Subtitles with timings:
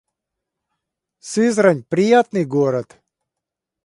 [1.29, 2.87] Сызрань— приятный город